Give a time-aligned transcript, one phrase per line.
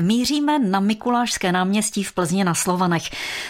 [0.00, 3.02] Míříme na Mikulášské náměstí v Plzně na Slovanech.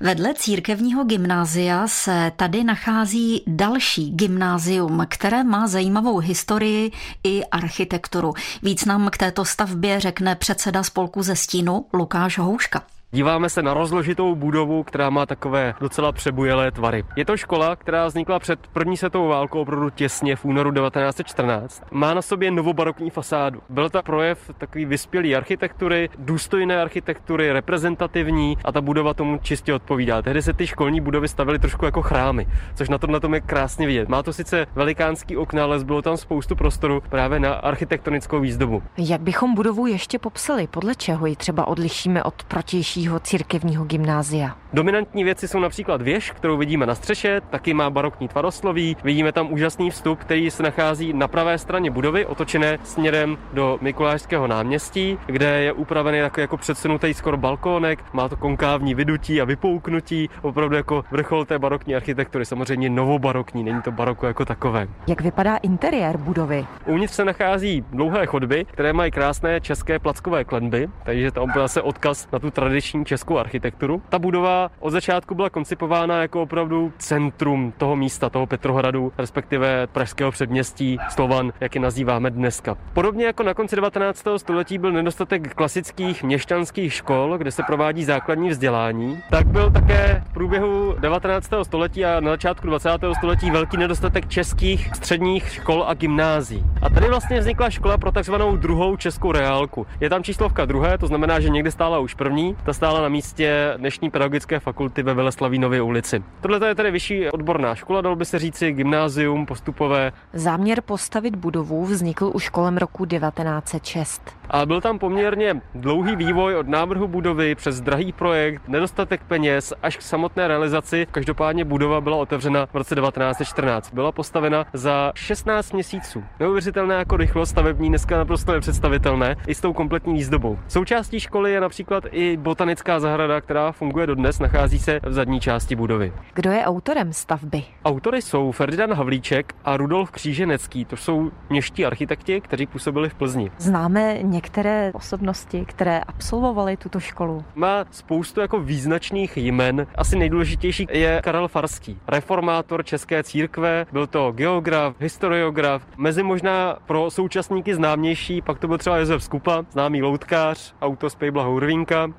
[0.00, 6.92] Vedle církevního gymnázia se tady nachází další gymnázium, které má zajímavou historii
[7.24, 8.34] i architekturu.
[8.62, 12.82] Víc nám k této stavbě řekne předseda spolku ze stínu Lukáš Houška.
[13.12, 17.04] Díváme se na rozložitou budovu, která má takové docela přebujelé tvary.
[17.16, 21.82] Je to škola, která vznikla před první světovou válkou opravdu těsně v únoru 1914.
[21.90, 23.60] Má na sobě novobarokní fasádu.
[23.68, 30.22] Byl to projev takový vyspělý architektury, důstojné architektury, reprezentativní a ta budova tomu čistě odpovídá.
[30.22, 33.40] Tehdy se ty školní budovy stavily trošku jako chrámy, což na tom na tom je
[33.40, 34.08] krásně vidět.
[34.08, 38.82] Má to sice velikánský okna, ale bylo tam spoustu prostoru právě na architektonickou výzdobu.
[38.98, 40.66] Jak bychom budovu ještě popsali?
[40.66, 44.56] Podle čeho ji třeba odlišíme od protější Nejvyššího církevního gymnázia.
[44.72, 48.96] Dominantní věci jsou například věž, kterou vidíme na střeše, taky má barokní tvarosloví.
[49.04, 54.46] Vidíme tam úžasný vstup, který se nachází na pravé straně budovy, otočené směrem do Mikulášského
[54.46, 60.30] náměstí, kde je upravený takový jako předsunutý skoro balkónek, má to konkávní vydutí a vypouknutí,
[60.42, 64.88] opravdu jako vrchol té barokní architektury, samozřejmě novobarokní, není to baroko jako takové.
[65.06, 66.66] Jak vypadá interiér budovy?
[66.86, 71.82] Uvnitř se nachází dlouhé chodby, které mají krásné české plackové klenby, takže tam byl zase
[71.82, 74.02] odkaz na tu tradiční tradiční českou architekturu.
[74.08, 80.30] Ta budova od začátku byla koncipována jako opravdu centrum toho místa, toho Petrohradu, respektive pražského
[80.30, 82.76] předměstí Slovan, jak je nazýváme dneska.
[82.94, 84.24] Podobně jako na konci 19.
[84.36, 90.32] století byl nedostatek klasických měšťanských škol, kde se provádí základní vzdělání, tak byl také v
[90.32, 91.50] průběhu 19.
[91.62, 92.90] století a na začátku 20.
[93.18, 96.64] století velký nedostatek českých středních škol a gymnází.
[96.82, 99.86] A tady vlastně vznikla škola pro takzvanou druhou českou reálku.
[100.00, 102.56] Je tam číslovka druhé, to znamená, že někde stála už první.
[102.64, 106.22] Ta stála na místě dnešní pedagogické fakulty ve Veleslavínově ulici.
[106.40, 110.12] Tohle je tedy vyšší odborná škola, dalo by se říci gymnázium postupové.
[110.32, 114.22] Záměr postavit budovu vznikl už kolem roku 1906.
[114.50, 119.96] A byl tam poměrně dlouhý vývoj od návrhu budovy přes drahý projekt, nedostatek peněz až
[119.96, 121.06] k samotné realizaci.
[121.10, 123.94] Každopádně budova byla otevřena v roce 1914.
[123.94, 126.24] Byla postavena za 16 měsíců.
[126.40, 130.58] Neuvěřitelné jako rychlost stavební dneska naprosto nepředstavitelné i s tou kompletní výzdobou.
[130.68, 135.40] Součástí školy je například i botanická botanická zahrada, která funguje dodnes, nachází se v zadní
[135.40, 136.12] části budovy.
[136.34, 137.62] Kdo je autorem stavby?
[137.84, 140.84] Autory jsou Ferdinand Havlíček a Rudolf Kříženecký.
[140.84, 143.50] To jsou měští architekti, kteří působili v Plzni.
[143.58, 147.44] Známe některé osobnosti, které absolvovaly tuto školu.
[147.54, 149.86] Má spoustu jako význačných jmen.
[149.94, 157.10] Asi nejdůležitější je Karel Farský, reformátor české církve, byl to geograf, historiograf, mezi možná pro
[157.10, 161.46] současníky známější, pak to byl třeba Josef Skupa, známý loutkář, autor z Pejbla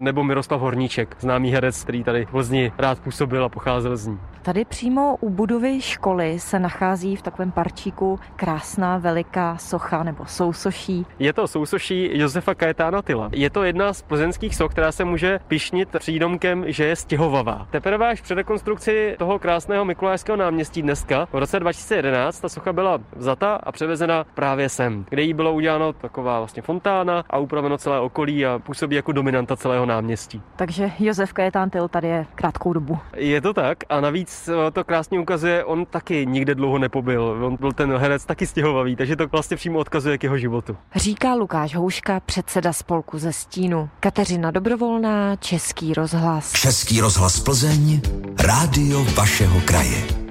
[0.00, 4.18] nebo Miroslav Horníček, známý herec, který tady v Plzni rád působil a pocházel z ní.
[4.42, 11.06] Tady přímo u budovy školy se nachází v takovém parčíku krásná veliká socha nebo sousoší.
[11.18, 13.28] Je to sousoší Josefa Kajetána Tyla.
[13.32, 17.66] Je to jedna z plzeňských soch, která se může pišnit přídomkem, že je stěhovavá.
[17.70, 22.98] Teprve až při rekonstrukci toho krásného Mikulášského náměstí dneska, v roce 2011, ta socha byla
[23.16, 28.00] vzata a převezena právě sem, kde jí bylo uděláno taková vlastně fontána a upraveno celé
[28.00, 30.27] okolí a působí jako dominanta celého náměstí.
[30.56, 32.98] Takže Josef Kajetán Tyl tady je krátkou dobu.
[33.16, 37.22] Je to tak a navíc Eh, to krásně ukazuje, on taky nikde dlouho nepobyl.
[37.46, 40.76] On byl ten herec taky stěhovavý, takže to vlastně přímo odkazuje k jeho životu.
[40.94, 43.88] Říká Lukáš Houška, předseda spolku ze Stínu.
[44.00, 46.52] Kateřina Dobrovolná, Český rozhlas.
[46.52, 48.00] Český rozhlas Plzeň,
[48.46, 50.27] rádio vašeho kraje.